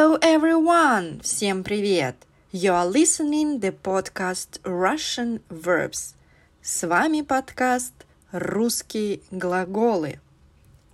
Hello 0.00 0.16
everyone! 0.22 1.20
Всем 1.20 1.62
привет! 1.62 2.16
You 2.50 2.72
are 2.72 2.86
listening 2.90 3.60
the 3.60 3.72
podcast 3.72 4.58
Russian 4.62 5.42
Verbs. 5.50 6.14
С 6.62 6.86
вами 6.86 7.20
подкаст 7.20 7.92
«Русские 8.32 9.20
глаголы». 9.30 10.18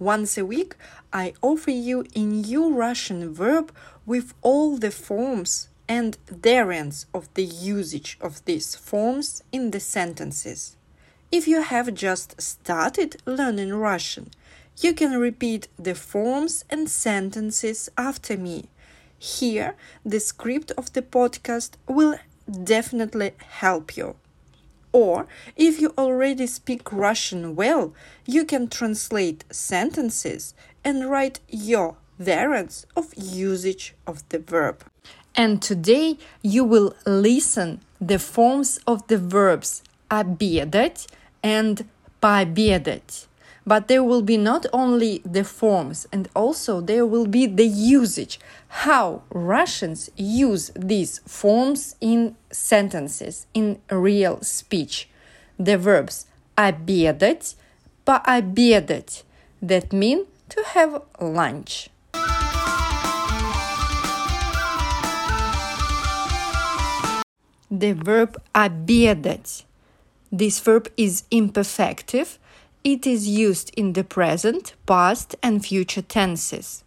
Once 0.00 0.36
a 0.36 0.44
week, 0.44 0.74
I 1.12 1.32
offer 1.40 1.70
you 1.70 2.04
a 2.16 2.24
new 2.24 2.74
Russian 2.74 3.32
verb 3.32 3.70
with 4.04 4.34
all 4.42 4.76
the 4.76 4.90
forms 4.90 5.68
and 5.86 6.18
variants 6.26 7.06
of 7.14 7.28
the 7.34 7.44
usage 7.44 8.18
of 8.20 8.44
these 8.46 8.74
forms 8.74 9.44
in 9.52 9.70
the 9.70 9.78
sentences. 9.78 10.74
If 11.30 11.46
you 11.46 11.62
have 11.62 11.94
just 11.94 12.40
started 12.40 13.22
learning 13.26 13.74
Russian, 13.74 14.32
you 14.80 14.92
can 14.92 15.20
repeat 15.20 15.68
the 15.78 15.94
forms 15.94 16.64
and 16.68 16.90
sentences 16.90 17.88
after 17.96 18.36
me. 18.36 18.64
Here, 19.18 19.74
the 20.04 20.20
script 20.20 20.72
of 20.72 20.92
the 20.92 21.02
podcast 21.02 21.72
will 21.86 22.18
definitely 22.64 23.32
help 23.38 23.96
you. 23.96 24.16
Or, 24.92 25.26
if 25.56 25.80
you 25.80 25.94
already 25.96 26.46
speak 26.46 26.92
Russian 26.92 27.56
well, 27.56 27.94
you 28.26 28.44
can 28.44 28.68
translate 28.68 29.44
sentences 29.50 30.54
and 30.84 31.10
write 31.10 31.40
your 31.48 31.96
variants 32.18 32.86
of 32.96 33.14
usage 33.14 33.94
of 34.06 34.28
the 34.28 34.38
verb. 34.38 34.84
And 35.34 35.62
today 35.62 36.18
you 36.42 36.64
will 36.64 36.94
listen 37.06 37.80
the 38.00 38.18
forms 38.18 38.80
of 38.86 39.06
the 39.06 39.18
verbs 39.18 39.82
обедать 40.10 41.06
and 41.42 41.88
пообедать 42.20 43.25
but 43.66 43.88
there 43.88 44.02
will 44.02 44.22
be 44.22 44.36
not 44.36 44.66
only 44.72 45.22
the 45.24 45.44
forms 45.44 46.06
and 46.12 46.28
also 46.34 46.80
there 46.80 47.06
will 47.06 47.26
be 47.26 47.46
the 47.46 47.66
usage 47.66 48.38
how 48.68 49.22
russians 49.30 50.10
use 50.16 50.70
these 50.74 51.20
forms 51.26 51.96
in 52.00 52.36
sentences 52.50 53.46
in 53.54 53.78
real 53.90 54.40
speech 54.42 55.08
the 55.58 55.78
verbs 55.78 56.26
обедать 56.56 57.54
пообедать 58.06 59.22
that 59.60 59.92
mean 59.92 60.26
to 60.48 60.62
have 60.74 61.02
lunch 61.20 61.88
the 67.70 67.92
verb 67.92 68.36
обедать 68.54 69.64
this 70.30 70.60
verb 70.60 70.90
is 70.96 71.24
imperfective 71.30 72.38
It 72.86 73.06
is 73.06 73.28
used 73.28 73.70
in 73.76 73.92
the 73.92 74.04
present, 74.04 74.74
past 74.86 75.36
and 75.40 75.60
future 75.62 76.02
tenses. 76.02 76.82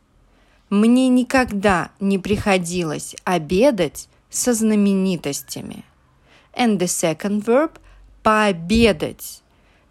Мне 0.70 1.08
никогда 1.10 1.92
не 2.00 2.18
приходилось 2.18 3.16
обедать 3.24 4.08
со 4.30 4.54
знаменитостями. 4.54 5.86
And 6.54 6.80
the 6.80 6.88
second 6.88 7.44
verb – 7.44 8.24
пообедать. 8.24 9.42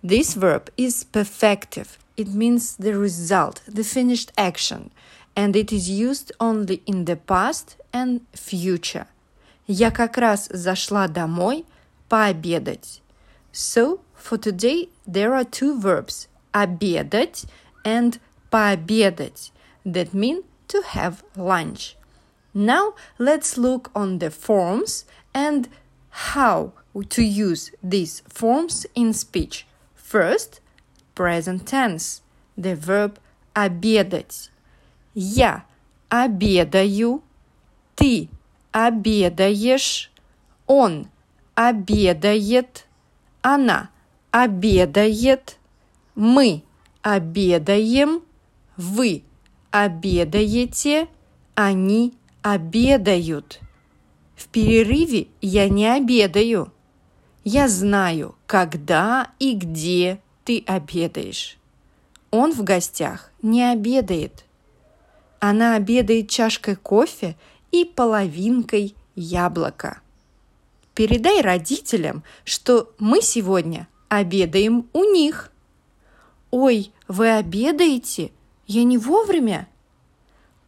This 0.03 0.35
verb 0.35 0.71
is 0.77 1.05
perfective. 1.05 1.99
It 2.17 2.29
means 2.35 2.77
the 2.77 2.99
result, 2.99 3.63
the 3.67 3.85
finished 3.85 4.33
action, 4.37 4.91
and 5.35 5.57
it 5.57 5.73
is 5.73 5.89
used 5.89 6.33
only 6.41 6.83
in 6.85 7.07
the 7.07 7.17
past 7.17 7.77
and 7.93 8.21
future. 8.33 9.07
Я 9.67 9.91
как 9.91 10.19
раз 10.19 10.49
зашла 10.51 11.09
домой 11.09 11.65
пообедать. 12.09 13.01
So, 13.53 14.01
for 14.19 14.39
today, 14.39 14.89
there 15.07 15.35
are 15.35 15.45
two 15.45 15.79
verbs 15.79 16.29
обедать 16.53 17.47
and 17.85 18.19
пообедать 18.51 19.51
that 19.85 20.15
mean 20.15 20.45
to 20.69 20.83
have 20.83 21.23
lunch. 21.37 21.97
Now 22.55 22.95
let's 23.19 23.59
look 23.59 23.91
on 23.95 24.19
the 24.19 24.31
forms 24.31 25.05
and 25.35 25.69
how 26.11 26.73
to 27.09 27.23
use 27.23 27.73
these 27.83 28.23
forms 28.29 28.87
in 28.95 29.13
speech. 29.13 29.67
First, 29.95 30.61
present 31.15 31.67
tense, 31.67 32.23
the 32.57 32.77
verb 32.77 33.19
обедать. 33.55 34.51
Я 35.15 35.65
обедаю, 36.09 37.23
ты 37.97 38.29
обедаешь, 38.73 40.11
он 40.67 41.09
обедает, 41.57 42.87
она 43.43 43.91
обедает, 44.32 45.58
мы 46.16 46.64
обедаем, 47.02 48.22
вы 48.78 49.24
обедаете, 49.72 51.08
они 51.56 52.14
обедают. 52.42 53.60
В 54.36 54.48
перерыве 54.48 55.28
я 55.42 55.68
не 55.68 55.86
обедаю. 55.88 56.72
Я 57.44 57.68
знаю, 57.68 58.36
когда 58.48 59.32
и 59.40 59.54
где 59.54 60.22
ты 60.46 60.64
обедаешь. 60.66 61.58
Он 62.32 62.54
в 62.54 62.64
гостях 62.64 63.32
не 63.42 63.64
обедает. 63.64 64.46
Она 65.40 65.76
обедает 65.76 66.30
чашкой 66.30 66.76
кофе 66.78 67.36
и 67.72 67.84
половинкой 67.84 68.96
яблока. 69.16 70.00
Передай 70.96 71.42
родителям, 71.42 72.24
что 72.46 72.94
мы 72.98 73.22
сегодня 73.22 73.89
обедаем 74.10 74.90
у 74.94 75.04
них. 75.04 75.52
Ой, 76.52 76.92
вы 77.08 77.32
обедаете? 77.32 78.32
Я 78.68 78.84
не 78.84 78.98
вовремя? 78.98 79.68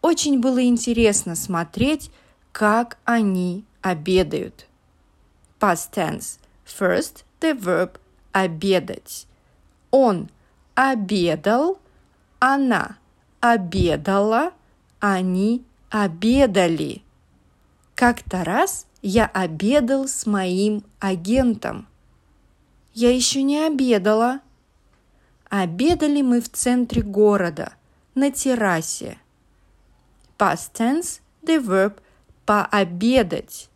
Очень 0.02 0.40
было 0.40 0.64
интересно 0.64 1.36
смотреть, 1.36 2.12
как 2.52 2.98
они 3.06 3.66
обедают. 3.82 4.68
Past 5.60 5.92
tense. 5.94 6.40
First, 6.66 7.24
the 7.40 7.58
verb 7.58 8.00
обедать. 8.32 9.28
Он 9.92 10.30
обедал, 10.74 11.80
она 12.40 12.98
обедала, 13.40 14.54
они 15.00 15.64
обедали. 15.90 17.04
Как-то 17.96 18.44
раз 18.44 18.88
я 19.02 19.26
обедал 19.26 20.08
с 20.08 20.26
моим 20.26 20.84
агентом. 21.00 21.88
Я 22.94 23.14
еще 23.14 23.44
не 23.44 23.66
обедала. 23.66 24.42
Обедали 25.50 26.22
мы 26.22 26.42
в 26.42 26.50
центре 26.50 27.02
города, 27.02 27.74
на 28.16 28.32
террасе. 28.32 29.18
Past 30.38 30.74
tense, 30.74 31.22
the 31.42 31.64
verb 31.64 32.00
пообедать. 32.46 33.70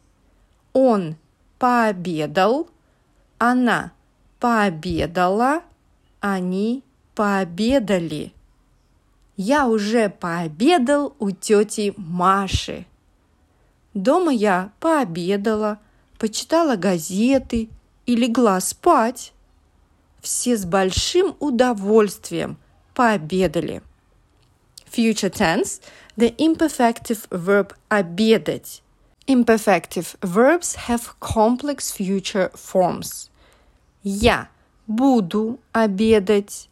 Он 0.73 1.15
пообедал, 1.59 2.69
она 3.37 3.91
пообедала, 4.39 5.63
они 6.19 6.83
пообедали. 7.13 8.33
Я 9.37 9.67
уже 9.67 10.09
пообедал 10.09 11.15
у 11.19 11.31
тети 11.31 11.93
Маши. 11.97 12.85
Дома 13.93 14.31
я 14.31 14.71
пообедала, 14.79 15.79
почитала 16.17 16.75
газеты 16.75 17.69
и 18.05 18.15
легла 18.15 18.59
спать. 18.59 19.33
Все 20.21 20.57
с 20.57 20.65
большим 20.65 21.35
удовольствием 21.39 22.57
пообедали. 22.93 23.81
Future 24.91 25.29
tense– 25.31 25.81
the 26.17 26.35
imperfective 26.37 27.27
verb 27.29 27.73
обедать. 27.89 28.81
Imperfective 29.27 30.15
verbs 30.21 30.75
have 30.87 31.15
complex 31.19 31.91
future 31.91 32.51
forms. 32.53 33.29
Я 34.03 34.49
буду 34.87 35.59
обедать. 35.71 36.69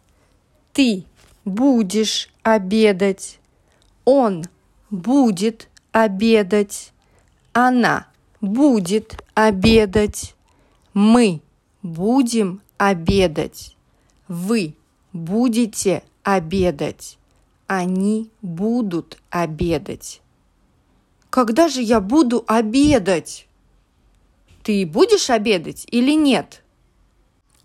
Ты 0.71 1.05
будешь 1.45 2.29
обедать. 2.43 3.39
Он 4.05 4.45
будет 4.89 5.67
обедать. 5.91 6.93
Она 7.53 8.07
будет 8.39 9.21
обедать. 9.33 10.35
Мы 10.93 11.41
будем 11.81 12.61
обедать. 12.77 13.75
Вы 14.27 14.75
будете 15.11 16.03
обедать. 16.21 17.17
Они 17.65 18.29
будут 18.41 19.17
обедать. 19.31 20.21
Когда 21.29 21.67
же 21.67 21.81
я 21.81 21.99
буду 21.99 22.43
обедать? 22.45 23.47
Ты 24.61 24.85
будешь 24.85 25.29
обедать 25.31 25.87
или 25.89 26.11
нет? 26.11 26.61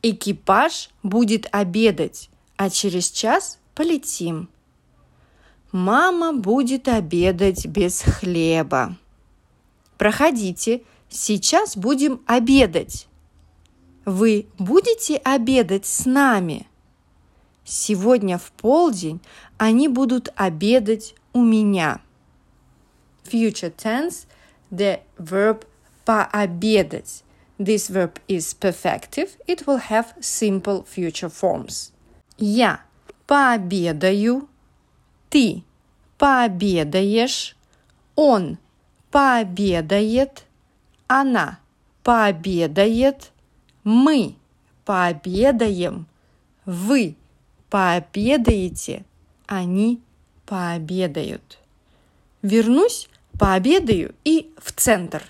Экипаж 0.02 0.88
будет 1.02 1.48
обедать, 1.52 2.30
а 2.56 2.70
через 2.70 3.10
час 3.10 3.58
полетим. 3.74 4.48
Мама 5.70 6.32
будет 6.32 6.88
обедать 6.88 7.66
без 7.66 8.00
хлеба. 8.00 8.96
Проходите, 9.98 10.82
сейчас 11.10 11.76
будем 11.76 12.22
обедать. 12.26 13.07
Вы 14.08 14.46
будете 14.56 15.18
обедать 15.18 15.84
с 15.84 16.06
нами? 16.06 16.66
Сегодня 17.62 18.38
в 18.38 18.50
полдень 18.52 19.20
они 19.58 19.86
будут 19.86 20.32
обедать 20.34 21.14
у 21.34 21.42
меня. 21.42 22.00
future 23.22 23.70
tense 23.70 24.24
the 24.70 25.00
verb 25.18 25.66
пообедать. 26.06 27.22
This 27.58 27.90
verb 27.90 28.18
is 28.28 28.54
perfective. 28.54 29.36
It 29.46 29.66
will 29.66 29.90
have 29.90 30.14
simple 30.22 30.86
future 30.86 31.28
forms. 31.28 31.92
Я 32.38 32.80
пообедаю, 33.26 34.48
ты 35.28 35.64
пообедаешь, 36.16 37.54
он 38.14 38.56
пообедает, 39.10 40.46
она 41.08 41.58
пообедает, 42.02 43.32
мы 43.88 44.34
пообедаем, 44.84 46.06
вы 46.66 47.16
пообедаете, 47.70 49.06
они 49.46 50.02
пообедают. 50.44 51.58
Вернусь, 52.42 53.08
пообедаю 53.38 54.14
и 54.24 54.52
в 54.58 54.72
центр. 54.72 55.24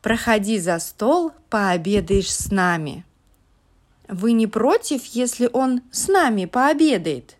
Проходи 0.00 0.58
за 0.58 0.78
стол, 0.78 1.32
пообедаешь 1.50 2.32
с 2.32 2.50
нами. 2.50 3.04
Вы 4.08 4.32
не 4.32 4.46
против, 4.46 5.04
если 5.04 5.50
он 5.52 5.82
с 5.90 6.08
нами 6.08 6.46
пообедает? 6.46 7.36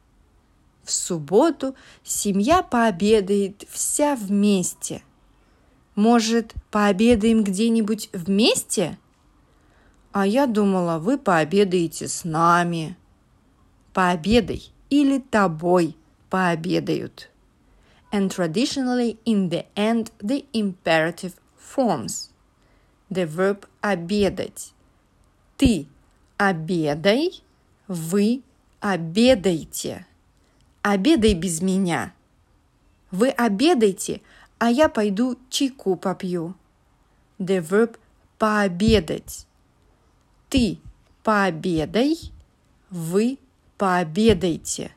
В 0.84 0.92
субботу 0.92 1.74
семья 2.04 2.62
пообедает 2.62 3.64
вся 3.70 4.16
вместе. 4.16 5.02
Может, 5.94 6.52
пообедаем 6.70 7.42
где-нибудь 7.42 8.10
вместе? 8.12 8.98
А 10.12 10.26
я 10.26 10.46
думала, 10.46 10.98
вы 10.98 11.18
пообедаете 11.18 12.08
с 12.08 12.24
нами. 12.24 12.96
Пообедай 13.92 14.72
или 14.88 15.18
тобой 15.18 15.96
пообедают. 16.28 17.30
And 18.12 18.28
traditionally 18.28 19.18
in 19.24 19.50
the 19.50 19.66
end 19.76 20.10
the 20.18 20.44
imperative 20.52 21.34
forms. 21.56 22.30
The 23.08 23.24
verb 23.24 23.66
обедать. 23.80 24.72
Ты 25.56 25.86
обедай, 26.36 27.42
вы 27.86 28.42
обедайте. 28.80 30.06
Обедай 30.82 31.34
без 31.34 31.60
меня. 31.60 32.14
Вы 33.12 33.28
обедайте, 33.28 34.22
а 34.58 34.70
я 34.70 34.88
пойду 34.88 35.38
чайку 35.50 35.94
попью. 35.94 36.56
The 37.38 37.60
verb 37.60 37.96
пообедать. 38.38 39.46
Ты 40.50 40.78
пообедай, 41.22 42.18
вы 42.90 43.38
пообедайте. 43.78 44.90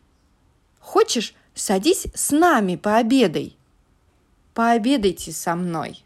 Хочешь, 0.79 1.35
садись 1.53 2.07
с 2.15 2.31
нами 2.31 2.75
пообедай. 2.75 3.55
Пообедайте 4.55 5.31
со 5.31 5.55
мной. 5.55 6.03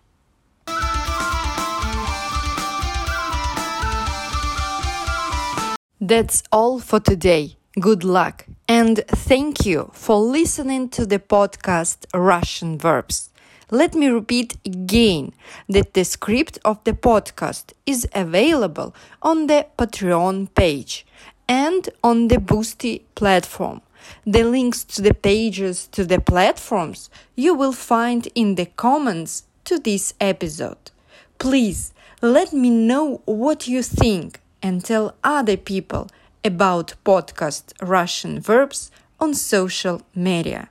That's 6.01 6.44
all 6.51 6.79
for 6.79 6.99
today. 6.99 7.55
Good 7.79 8.03
luck 8.03 8.45
and 8.67 9.05
thank 9.07 9.65
you 9.65 9.91
for 9.94 10.17
listening 10.19 10.89
to 10.89 11.05
the 11.05 11.19
podcast 11.19 12.05
Russian 12.13 12.77
Verbs. 12.77 13.29
Let 13.70 13.94
me 13.94 14.08
repeat 14.08 14.58
again 14.67 15.32
that 15.69 15.94
the 15.94 16.05
script 16.05 16.58
of 16.64 16.82
the 16.84 16.93
podcast 16.93 17.73
is 17.87 18.06
available 18.14 18.94
on 19.23 19.46
the 19.46 19.67
Patreon 19.79 20.55
page 20.55 21.06
and 21.49 21.88
on 22.05 22.29
the 22.29 22.37
Boosty 22.37 23.02
platform. 23.14 23.81
The 24.26 24.43
links 24.44 24.84
to 24.84 25.02
the 25.02 25.14
pages 25.14 25.87
to 25.93 26.05
the 26.05 26.20
platforms 26.20 27.08
you 27.34 27.55
will 27.55 27.73
find 27.73 28.29
in 28.34 28.56
the 28.56 28.67
comments 28.67 29.44
to 29.64 29.79
this 29.79 30.12
episode. 30.20 30.90
Please 31.38 31.94
let 32.20 32.52
me 32.52 32.69
know 32.69 33.23
what 33.25 33.67
you 33.67 33.82
think 33.82 34.40
and 34.62 34.84
tell 34.84 35.14
other 35.25 35.56
people 35.56 36.08
about 36.44 36.94
podcast 37.05 37.73
Russian 37.81 38.40
verbs 38.40 38.90
on 39.19 39.34
social 39.34 40.02
media. 40.14 40.69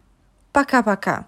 Пока-пока. 0.54 1.26